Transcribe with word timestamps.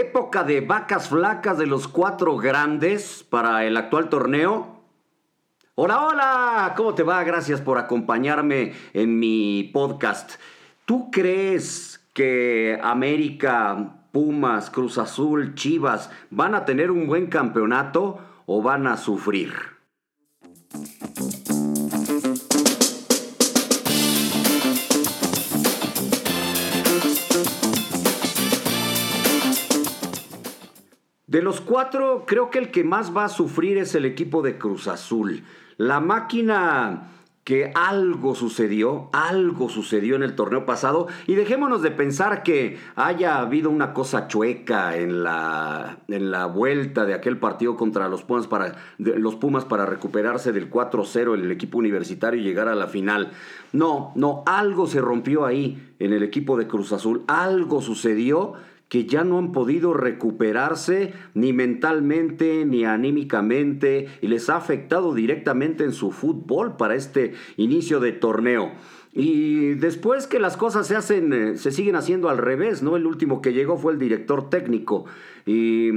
época 0.00 0.42
de 0.42 0.60
vacas 0.60 1.08
flacas 1.08 1.58
de 1.58 1.66
los 1.66 1.86
cuatro 1.86 2.36
grandes 2.36 3.24
para 3.28 3.64
el 3.64 3.76
actual 3.76 4.08
torneo. 4.08 4.80
Hola, 5.76 6.06
hola, 6.06 6.74
¿cómo 6.76 6.94
te 6.94 7.02
va? 7.02 7.22
Gracias 7.24 7.60
por 7.60 7.78
acompañarme 7.78 8.72
en 8.92 9.18
mi 9.18 9.70
podcast. 9.72 10.32
¿Tú 10.84 11.10
crees 11.10 12.04
que 12.12 12.78
América, 12.82 14.06
Pumas, 14.12 14.70
Cruz 14.70 14.98
Azul, 14.98 15.54
Chivas 15.54 16.10
van 16.30 16.54
a 16.54 16.64
tener 16.64 16.90
un 16.90 17.06
buen 17.06 17.28
campeonato 17.28 18.18
o 18.46 18.62
van 18.62 18.86
a 18.86 18.96
sufrir? 18.96 19.73
De 31.34 31.42
los 31.42 31.60
cuatro, 31.60 32.26
creo 32.28 32.48
que 32.48 32.60
el 32.60 32.70
que 32.70 32.84
más 32.84 33.12
va 33.12 33.24
a 33.24 33.28
sufrir 33.28 33.76
es 33.76 33.96
el 33.96 34.04
equipo 34.04 34.40
de 34.40 34.56
Cruz 34.56 34.86
Azul. 34.86 35.42
La 35.78 35.98
máquina 35.98 37.10
que 37.42 37.72
algo 37.74 38.36
sucedió, 38.36 39.10
algo 39.12 39.68
sucedió 39.68 40.14
en 40.14 40.22
el 40.22 40.36
torneo 40.36 40.64
pasado 40.64 41.08
y 41.26 41.34
dejémonos 41.34 41.82
de 41.82 41.90
pensar 41.90 42.44
que 42.44 42.78
haya 42.94 43.40
habido 43.40 43.68
una 43.68 43.92
cosa 43.94 44.28
chueca 44.28 44.96
en 44.96 45.24
la, 45.24 45.98
en 46.06 46.30
la 46.30 46.46
vuelta 46.46 47.04
de 47.04 47.14
aquel 47.14 47.38
partido 47.38 47.76
contra 47.76 48.08
los 48.08 48.22
Pumas 48.22 48.46
para, 48.46 48.76
los 48.98 49.34
Pumas 49.34 49.64
para 49.64 49.86
recuperarse 49.86 50.52
del 50.52 50.70
4-0 50.70 51.34
el 51.34 51.50
equipo 51.50 51.78
universitario 51.78 52.40
y 52.40 52.44
llegar 52.44 52.68
a 52.68 52.76
la 52.76 52.86
final. 52.86 53.32
No, 53.72 54.12
no, 54.14 54.44
algo 54.46 54.86
se 54.86 55.00
rompió 55.00 55.44
ahí 55.44 55.94
en 55.98 56.12
el 56.12 56.22
equipo 56.22 56.56
de 56.56 56.68
Cruz 56.68 56.92
Azul, 56.92 57.24
algo 57.26 57.82
sucedió 57.82 58.54
que 58.88 59.06
ya 59.06 59.24
no 59.24 59.38
han 59.38 59.52
podido 59.52 59.92
recuperarse 59.94 61.12
ni 61.34 61.52
mentalmente 61.52 62.64
ni 62.64 62.84
anímicamente 62.84 64.06
y 64.20 64.28
les 64.28 64.48
ha 64.50 64.56
afectado 64.56 65.14
directamente 65.14 65.84
en 65.84 65.92
su 65.92 66.12
fútbol 66.12 66.76
para 66.76 66.94
este 66.94 67.32
inicio 67.56 68.00
de 68.00 68.12
torneo. 68.12 68.72
Y 69.12 69.74
después 69.74 70.26
que 70.26 70.40
las 70.40 70.56
cosas 70.56 70.88
se 70.88 70.96
hacen, 70.96 71.32
eh, 71.32 71.56
se 71.56 71.70
siguen 71.70 71.94
haciendo 71.94 72.28
al 72.28 72.38
revés, 72.38 72.82
¿no? 72.82 72.96
El 72.96 73.06
último 73.06 73.42
que 73.42 73.52
llegó 73.52 73.76
fue 73.76 73.92
el 73.92 73.98
director 73.98 74.50
técnico 74.50 75.04
y 75.46 75.90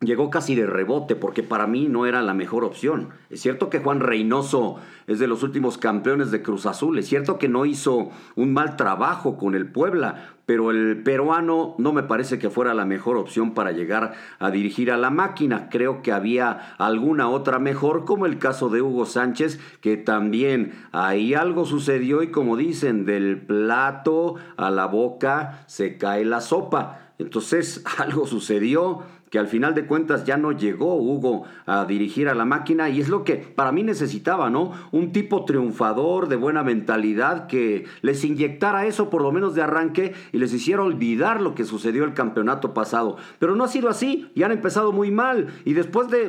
llegó 0.00 0.30
casi 0.30 0.54
de 0.54 0.66
rebote 0.66 1.16
porque 1.16 1.42
para 1.42 1.66
mí 1.66 1.88
no 1.88 2.06
era 2.06 2.22
la 2.22 2.34
mejor 2.34 2.64
opción. 2.64 3.10
Es 3.30 3.40
cierto 3.40 3.68
que 3.68 3.80
Juan 3.80 4.00
Reynoso 4.00 4.76
es 5.06 5.18
de 5.18 5.26
los 5.26 5.42
últimos 5.42 5.78
campeones 5.78 6.30
de 6.30 6.42
Cruz 6.42 6.66
Azul, 6.66 6.98
es 6.98 7.08
cierto 7.08 7.38
que 7.38 7.48
no 7.48 7.64
hizo 7.66 8.10
un 8.36 8.52
mal 8.52 8.76
trabajo 8.76 9.36
con 9.36 9.54
el 9.54 9.70
Puebla, 9.70 10.34
pero 10.46 10.70
el 10.70 11.02
peruano 11.02 11.74
no 11.78 11.92
me 11.92 12.04
parece 12.04 12.38
que 12.38 12.48
fuera 12.48 12.72
la 12.72 12.86
mejor 12.86 13.18
opción 13.18 13.52
para 13.52 13.72
llegar 13.72 14.14
a 14.38 14.50
dirigir 14.50 14.90
a 14.90 14.96
la 14.96 15.10
máquina. 15.10 15.68
Creo 15.68 16.00
que 16.00 16.10
había 16.10 16.74
alguna 16.78 17.28
otra 17.28 17.58
mejor, 17.58 18.06
como 18.06 18.24
el 18.24 18.38
caso 18.38 18.70
de 18.70 18.80
Hugo 18.80 19.04
Sánchez, 19.04 19.60
que 19.82 19.98
también 19.98 20.72
ahí 20.92 21.34
algo 21.34 21.66
sucedió 21.66 22.22
y 22.22 22.30
como 22.30 22.56
dicen, 22.56 23.04
del 23.04 23.42
plato 23.42 24.36
a 24.56 24.70
la 24.70 24.86
boca 24.86 25.64
se 25.66 25.98
cae 25.98 26.24
la 26.24 26.40
sopa. 26.40 27.12
Entonces 27.18 27.84
algo 27.98 28.26
sucedió 28.26 29.02
que 29.30 29.38
al 29.38 29.46
final 29.46 29.74
de 29.74 29.86
cuentas 29.86 30.24
ya 30.24 30.36
no 30.36 30.52
llegó 30.52 30.96
Hugo 30.96 31.44
a 31.66 31.84
dirigir 31.84 32.28
a 32.28 32.34
la 32.34 32.44
máquina 32.44 32.88
y 32.88 33.00
es 33.00 33.08
lo 33.08 33.24
que 33.24 33.36
para 33.36 33.72
mí 33.72 33.82
necesitaba, 33.82 34.50
¿no? 34.50 34.72
Un 34.92 35.12
tipo 35.12 35.44
triunfador, 35.44 36.28
de 36.28 36.36
buena 36.36 36.62
mentalidad, 36.62 37.46
que 37.46 37.86
les 38.02 38.24
inyectara 38.24 38.86
eso 38.86 39.10
por 39.10 39.22
lo 39.22 39.32
menos 39.32 39.54
de 39.54 39.62
arranque 39.62 40.14
y 40.32 40.38
les 40.38 40.52
hiciera 40.52 40.82
olvidar 40.82 41.40
lo 41.40 41.54
que 41.54 41.64
sucedió 41.64 42.04
el 42.04 42.14
campeonato 42.14 42.74
pasado. 42.74 43.16
Pero 43.38 43.54
no 43.54 43.64
ha 43.64 43.68
sido 43.68 43.88
así 43.88 44.30
y 44.34 44.42
han 44.42 44.52
empezado 44.52 44.92
muy 44.92 45.10
mal 45.10 45.48
y 45.64 45.74
después 45.74 46.08
de, 46.08 46.28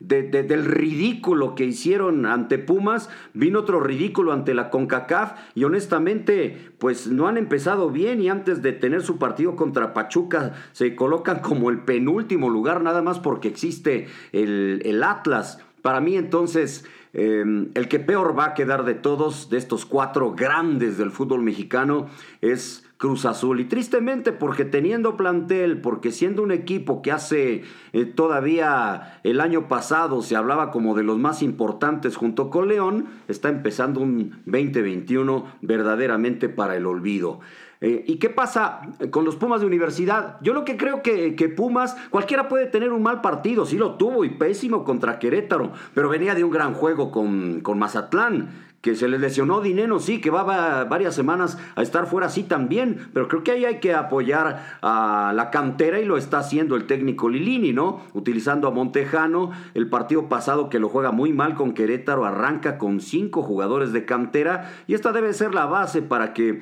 del 0.00 0.64
ridículo 0.64 1.54
que 1.54 1.64
hicieron 1.64 2.26
ante 2.26 2.58
Pumas, 2.58 3.08
vino 3.32 3.60
otro 3.60 3.80
ridículo 3.80 4.32
ante 4.32 4.54
la 4.54 4.70
CONCACAF 4.70 5.32
y 5.54 5.64
honestamente 5.64 6.72
pues 6.78 7.06
no 7.06 7.28
han 7.28 7.36
empezado 7.36 7.90
bien 7.90 8.20
y 8.20 8.28
antes 8.28 8.62
de 8.62 8.72
tener 8.72 9.02
su 9.02 9.18
partido 9.18 9.56
contra 9.56 9.94
Pachuca 9.94 10.52
se 10.72 10.94
como 11.22 11.70
el 11.70 11.80
penúltimo 11.80 12.50
lugar 12.50 12.82
nada 12.82 13.02
más 13.02 13.20
porque 13.20 13.48
existe 13.48 14.08
el, 14.32 14.82
el 14.84 15.02
Atlas. 15.02 15.58
Para 15.82 16.00
mí 16.00 16.16
entonces 16.16 16.84
em, 17.12 17.70
el 17.74 17.88
que 17.88 18.00
peor 18.00 18.38
va 18.38 18.46
a 18.46 18.54
quedar 18.54 18.84
de 18.84 18.94
todos, 18.94 19.50
de 19.50 19.58
estos 19.58 19.84
cuatro 19.84 20.32
grandes 20.32 20.98
del 20.98 21.10
fútbol 21.10 21.42
mexicano, 21.42 22.08
es 22.40 22.84
Cruz 22.96 23.24
Azul. 23.24 23.60
Y 23.60 23.64
tristemente 23.64 24.32
porque 24.32 24.64
teniendo 24.64 25.16
plantel, 25.16 25.80
porque 25.80 26.12
siendo 26.12 26.42
un 26.42 26.52
equipo 26.52 27.02
que 27.02 27.12
hace 27.12 27.62
eh, 27.92 28.04
todavía 28.04 29.20
el 29.24 29.40
año 29.40 29.68
pasado 29.68 30.22
se 30.22 30.36
hablaba 30.36 30.70
como 30.70 30.94
de 30.94 31.02
los 31.02 31.18
más 31.18 31.42
importantes 31.42 32.16
junto 32.16 32.50
con 32.50 32.68
León, 32.68 33.06
está 33.28 33.48
empezando 33.48 34.00
un 34.00 34.42
2021 34.46 35.44
verdaderamente 35.60 36.48
para 36.48 36.76
el 36.76 36.86
olvido. 36.86 37.40
Eh, 37.80 38.04
¿Y 38.06 38.16
qué 38.16 38.30
pasa 38.30 38.80
con 39.10 39.24
los 39.24 39.36
Pumas 39.36 39.60
de 39.60 39.66
universidad? 39.66 40.38
Yo 40.40 40.54
lo 40.54 40.64
que 40.64 40.76
creo 40.76 41.02
que, 41.02 41.34
que, 41.34 41.48
Pumas, 41.50 41.96
cualquiera 42.08 42.48
puede 42.48 42.66
tener 42.66 42.92
un 42.92 43.02
mal 43.02 43.20
partido, 43.20 43.66
sí 43.66 43.76
lo 43.76 43.96
tuvo 43.96 44.24
y 44.24 44.30
pésimo 44.30 44.84
contra 44.84 45.18
Querétaro, 45.18 45.72
pero 45.92 46.08
venía 46.08 46.34
de 46.34 46.44
un 46.44 46.50
gran 46.50 46.72
juego 46.72 47.10
con, 47.10 47.60
con 47.60 47.78
Mazatlán 47.78 48.73
que 48.84 48.94
se 48.94 49.08
le 49.08 49.18
lesionó 49.18 49.62
Dineno, 49.62 49.98
sí, 49.98 50.20
que 50.20 50.28
va 50.28 50.84
varias 50.84 51.14
semanas 51.14 51.56
a 51.74 51.80
estar 51.80 52.06
fuera, 52.06 52.28
sí 52.28 52.42
también, 52.42 53.08
pero 53.14 53.28
creo 53.28 53.42
que 53.42 53.52
ahí 53.52 53.64
hay 53.64 53.80
que 53.80 53.94
apoyar 53.94 54.78
a 54.82 55.32
la 55.34 55.48
cantera 55.48 56.00
y 56.00 56.04
lo 56.04 56.18
está 56.18 56.40
haciendo 56.40 56.76
el 56.76 56.84
técnico 56.84 57.30
Lilini, 57.30 57.72
¿no? 57.72 58.02
Utilizando 58.12 58.68
a 58.68 58.72
Montejano, 58.72 59.52
el 59.72 59.88
partido 59.88 60.28
pasado 60.28 60.68
que 60.68 60.80
lo 60.80 60.90
juega 60.90 61.12
muy 61.12 61.32
mal 61.32 61.54
con 61.54 61.72
Querétaro, 61.72 62.26
arranca 62.26 62.76
con 62.76 63.00
cinco 63.00 63.42
jugadores 63.42 63.94
de 63.94 64.04
cantera 64.04 64.70
y 64.86 64.92
esta 64.92 65.12
debe 65.12 65.32
ser 65.32 65.54
la 65.54 65.64
base 65.64 66.02
para 66.02 66.34
que 66.34 66.60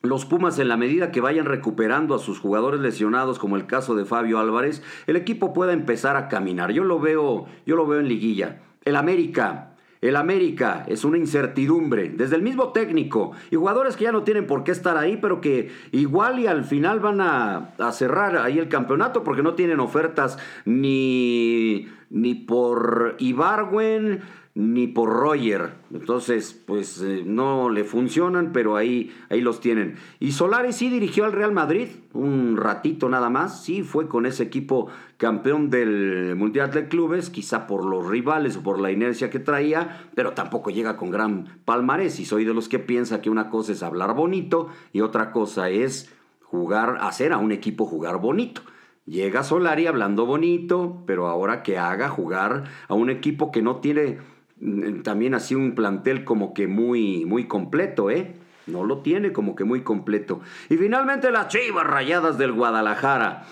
los 0.00 0.26
Pumas, 0.26 0.60
en 0.60 0.68
la 0.68 0.76
medida 0.76 1.10
que 1.10 1.20
vayan 1.20 1.46
recuperando 1.46 2.14
a 2.14 2.20
sus 2.20 2.38
jugadores 2.38 2.78
lesionados, 2.78 3.40
como 3.40 3.56
el 3.56 3.66
caso 3.66 3.96
de 3.96 4.04
Fabio 4.04 4.38
Álvarez, 4.38 4.80
el 5.08 5.16
equipo 5.16 5.52
pueda 5.52 5.72
empezar 5.72 6.14
a 6.14 6.28
caminar. 6.28 6.70
Yo 6.70 6.84
lo 6.84 7.00
veo, 7.00 7.46
yo 7.66 7.74
lo 7.74 7.84
veo 7.84 7.98
en 7.98 8.06
liguilla. 8.06 8.62
El 8.84 8.94
América, 8.94 9.74
el 10.00 10.16
América 10.16 10.84
es 10.88 11.04
una 11.04 11.18
incertidumbre, 11.18 12.08
desde 12.08 12.36
el 12.36 12.42
mismo 12.42 12.72
técnico 12.72 13.32
y 13.50 13.56
jugadores 13.56 13.96
que 13.96 14.04
ya 14.04 14.12
no 14.12 14.22
tienen 14.22 14.46
por 14.46 14.64
qué 14.64 14.72
estar 14.72 14.96
ahí, 14.96 15.16
pero 15.16 15.40
que 15.40 15.70
igual 15.92 16.38
y 16.38 16.46
al 16.46 16.64
final 16.64 17.00
van 17.00 17.20
a, 17.20 17.74
cerrar 17.92 18.36
ahí 18.36 18.58
el 18.58 18.68
campeonato 18.68 19.24
porque 19.24 19.42
no 19.42 19.54
tienen 19.54 19.80
ofertas 19.80 20.38
ni, 20.64 21.88
ni 22.10 22.34
por 22.34 23.16
Ibarwen 23.18 24.20
ni 24.58 24.88
por 24.88 25.08
Roger. 25.08 25.74
Entonces, 25.94 26.52
pues 26.66 27.00
eh, 27.00 27.22
no 27.24 27.70
le 27.70 27.84
funcionan, 27.84 28.50
pero 28.52 28.74
ahí, 28.74 29.14
ahí 29.30 29.40
los 29.40 29.60
tienen. 29.60 29.94
Y 30.18 30.32
Solari 30.32 30.72
sí 30.72 30.90
dirigió 30.90 31.26
al 31.26 31.32
Real 31.32 31.52
Madrid 31.52 31.86
un 32.12 32.56
ratito 32.56 33.08
nada 33.08 33.30
más. 33.30 33.62
Sí, 33.62 33.84
fue 33.84 34.08
con 34.08 34.26
ese 34.26 34.42
equipo 34.42 34.88
campeón 35.16 35.70
del 35.70 36.34
Mundial 36.34 36.72
de 36.72 36.88
Clubes, 36.88 37.30
quizá 37.30 37.68
por 37.68 37.84
los 37.84 38.08
rivales 38.08 38.56
o 38.56 38.64
por 38.64 38.80
la 38.80 38.90
inercia 38.90 39.30
que 39.30 39.38
traía, 39.38 40.08
pero 40.16 40.32
tampoco 40.32 40.70
llega 40.70 40.96
con 40.96 41.12
gran 41.12 41.60
palmarés. 41.64 42.18
Y 42.18 42.24
soy 42.24 42.44
de 42.44 42.52
los 42.52 42.68
que 42.68 42.80
piensa 42.80 43.22
que 43.22 43.30
una 43.30 43.50
cosa 43.50 43.70
es 43.70 43.84
hablar 43.84 44.16
bonito 44.16 44.70
y 44.92 45.02
otra 45.02 45.30
cosa 45.30 45.70
es 45.70 46.12
jugar, 46.42 46.98
hacer 47.00 47.32
a 47.32 47.38
un 47.38 47.52
equipo 47.52 47.86
jugar 47.86 48.20
bonito. 48.20 48.62
Llega 49.06 49.44
Solari 49.44 49.86
hablando 49.86 50.26
bonito, 50.26 51.04
pero 51.06 51.28
ahora 51.28 51.62
que 51.62 51.78
haga 51.78 52.08
jugar 52.08 52.64
a 52.88 52.94
un 52.94 53.08
equipo 53.08 53.52
que 53.52 53.62
no 53.62 53.76
tiene 53.76 54.18
también 55.02 55.34
así 55.34 55.54
un 55.54 55.74
plantel 55.74 56.24
como 56.24 56.54
que 56.54 56.66
muy, 56.66 57.24
muy 57.24 57.44
completo, 57.44 58.10
¿eh? 58.10 58.34
No 58.66 58.84
lo 58.84 58.98
tiene 58.98 59.32
como 59.32 59.54
que 59.54 59.64
muy 59.64 59.82
completo. 59.82 60.40
Y 60.68 60.76
finalmente 60.76 61.30
las 61.30 61.48
chivas 61.48 61.86
rayadas 61.86 62.38
del 62.38 62.52
Guadalajara. 62.52 63.44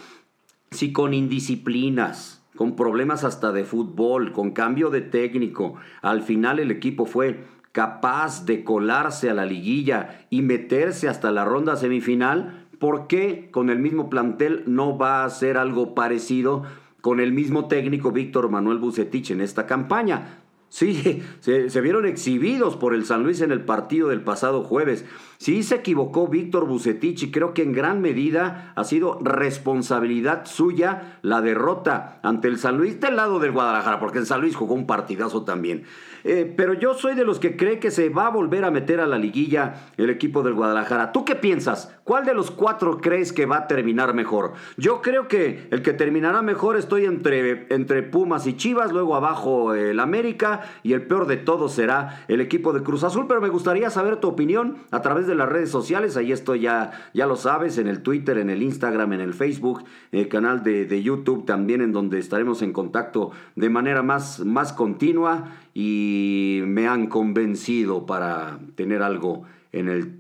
Si 0.70 0.92
con 0.92 1.14
indisciplinas, 1.14 2.44
con 2.54 2.76
problemas 2.76 3.24
hasta 3.24 3.52
de 3.52 3.64
fútbol, 3.64 4.32
con 4.32 4.50
cambio 4.50 4.90
de 4.90 5.00
técnico, 5.00 5.76
al 6.02 6.22
final 6.22 6.58
el 6.58 6.70
equipo 6.70 7.06
fue 7.06 7.44
capaz 7.72 8.46
de 8.46 8.64
colarse 8.64 9.30
a 9.30 9.34
la 9.34 9.44
liguilla 9.44 10.26
y 10.30 10.42
meterse 10.42 11.08
hasta 11.08 11.30
la 11.30 11.44
ronda 11.44 11.76
semifinal, 11.76 12.66
¿por 12.78 13.06
qué 13.06 13.50
con 13.50 13.70
el 13.70 13.78
mismo 13.78 14.10
plantel 14.10 14.64
no 14.66 14.98
va 14.98 15.22
a 15.22 15.26
hacer 15.26 15.56
algo 15.56 15.94
parecido 15.94 16.64
con 17.00 17.20
el 17.20 17.32
mismo 17.32 17.68
técnico 17.68 18.12
Víctor 18.12 18.50
Manuel 18.50 18.78
Bucetich 18.78 19.30
en 19.30 19.40
esta 19.40 19.66
campaña? 19.66 20.40
Sí, 20.76 21.22
se, 21.40 21.80
vieron 21.80 22.04
exhibidos 22.04 22.76
por 22.76 22.92
el 22.92 23.06
San 23.06 23.22
Luis 23.22 23.40
en 23.40 23.50
el 23.50 23.62
partido 23.62 24.08
del 24.08 24.20
pasado 24.20 24.62
jueves. 24.62 25.06
Sí 25.38 25.62
se 25.62 25.76
equivocó 25.76 26.28
Víctor 26.28 26.66
Bucetich 26.66 27.22
y 27.22 27.30
creo 27.30 27.54
que 27.54 27.62
en 27.62 27.72
gran 27.72 28.02
medida 28.02 28.74
ha 28.76 28.84
sido 28.84 29.18
responsabilidad 29.22 30.44
suya 30.44 31.18
la 31.22 31.40
derrota 31.40 32.20
ante 32.22 32.48
el 32.48 32.58
San 32.58 32.76
Luis 32.76 33.00
del 33.00 33.16
lado 33.16 33.38
del 33.38 33.52
Guadalajara, 33.52 33.98
porque 33.98 34.18
el 34.18 34.26
San 34.26 34.42
Luis 34.42 34.54
jugó 34.54 34.74
un 34.74 34.86
partidazo 34.86 35.44
también. 35.44 35.84
Eh, 36.24 36.52
pero 36.54 36.74
yo 36.74 36.92
soy 36.92 37.14
de 37.14 37.24
los 37.24 37.38
que 37.38 37.56
cree 37.56 37.78
que 37.78 37.90
se 37.90 38.10
va 38.10 38.26
a 38.26 38.30
volver 38.30 38.66
a 38.66 38.70
meter 38.70 39.00
a 39.00 39.06
la 39.06 39.16
liguilla 39.16 39.86
el 39.96 40.10
equipo 40.10 40.42
del 40.42 40.52
Guadalajara. 40.52 41.10
¿Tú 41.10 41.24
qué 41.24 41.36
piensas? 41.36 41.95
¿Cuál 42.06 42.24
de 42.24 42.34
los 42.34 42.52
cuatro 42.52 42.98
crees 43.00 43.32
que 43.32 43.46
va 43.46 43.56
a 43.56 43.66
terminar 43.66 44.14
mejor? 44.14 44.52
Yo 44.76 45.02
creo 45.02 45.26
que 45.26 45.66
el 45.72 45.82
que 45.82 45.92
terminará 45.92 46.40
mejor 46.40 46.76
estoy 46.76 47.04
entre, 47.04 47.66
entre 47.74 48.04
Pumas 48.04 48.46
y 48.46 48.52
Chivas, 48.56 48.92
luego 48.92 49.16
abajo 49.16 49.74
el 49.74 49.98
América 49.98 50.62
y 50.84 50.92
el 50.92 51.02
peor 51.02 51.26
de 51.26 51.36
todos 51.36 51.72
será 51.72 52.24
el 52.28 52.40
equipo 52.40 52.72
de 52.72 52.84
Cruz 52.84 53.02
Azul, 53.02 53.26
pero 53.26 53.40
me 53.40 53.48
gustaría 53.48 53.90
saber 53.90 54.18
tu 54.18 54.28
opinión 54.28 54.76
a 54.92 55.02
través 55.02 55.26
de 55.26 55.34
las 55.34 55.48
redes 55.48 55.68
sociales, 55.68 56.16
ahí 56.16 56.30
estoy 56.30 56.60
ya, 56.60 56.92
ya 57.12 57.26
lo 57.26 57.34
sabes, 57.34 57.76
en 57.76 57.88
el 57.88 58.02
Twitter, 58.02 58.38
en 58.38 58.50
el 58.50 58.62
Instagram, 58.62 59.12
en 59.14 59.20
el 59.20 59.34
Facebook, 59.34 59.82
el 60.12 60.28
canal 60.28 60.62
de, 60.62 60.84
de 60.84 61.02
YouTube 61.02 61.44
también 61.44 61.80
en 61.80 61.90
donde 61.90 62.20
estaremos 62.20 62.62
en 62.62 62.72
contacto 62.72 63.32
de 63.56 63.68
manera 63.68 64.04
más, 64.04 64.44
más 64.44 64.72
continua 64.72 65.56
y 65.74 66.60
me 66.66 66.86
han 66.86 67.08
convencido 67.08 68.06
para 68.06 68.60
tener 68.76 69.02
algo 69.02 69.42
en 69.72 69.88
el 69.88 70.14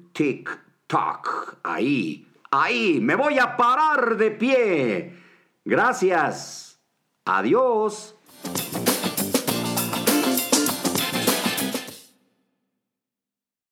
TikTok. 0.86 1.58
Ahí, 1.64 2.26
ahí, 2.50 3.00
me 3.00 3.14
voy 3.14 3.38
a 3.38 3.56
parar 3.56 4.16
de 4.16 4.30
pie. 4.30 5.16
Gracias. 5.64 6.80
Adiós. 7.24 8.15